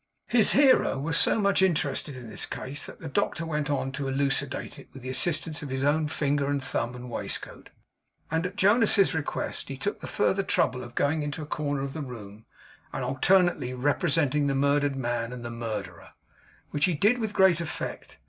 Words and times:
His 0.25 0.53
hearer 0.53 0.97
was 0.97 1.15
so 1.15 1.39
much 1.39 1.61
interested 1.61 2.17
in 2.17 2.27
this 2.27 2.47
case, 2.47 2.87
that 2.87 3.01
the 3.01 3.07
doctor 3.07 3.45
went 3.45 3.69
on 3.69 3.91
to 3.91 4.07
elucidate 4.07 4.79
it 4.79 4.89
with 4.91 5.03
the 5.03 5.11
assistance 5.11 5.61
of 5.61 5.69
his 5.69 5.83
own 5.83 6.07
finger 6.07 6.47
and 6.49 6.59
thumb 6.63 6.95
and 6.95 7.07
waistcoat; 7.07 7.69
and 8.31 8.47
at 8.47 8.55
Jonas's 8.55 9.13
request, 9.13 9.67
he 9.67 9.77
took 9.77 9.99
the 9.99 10.07
further 10.07 10.41
trouble 10.41 10.83
of 10.83 10.95
going 10.95 11.21
into 11.21 11.43
a 11.43 11.45
corner 11.45 11.83
of 11.83 11.93
the 11.93 12.01
room, 12.01 12.47
and 12.91 13.03
alternately 13.05 13.75
representing 13.75 14.47
the 14.47 14.55
murdered 14.55 14.95
man 14.95 15.31
and 15.31 15.45
the 15.45 15.51
murderer; 15.51 16.09
which 16.71 16.85
he 16.85 16.95
did 16.95 17.19
with 17.19 17.31
great 17.31 17.61
effect. 17.61 18.17